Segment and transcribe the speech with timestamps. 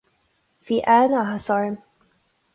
[0.69, 1.79] Bhí an-áthas orm.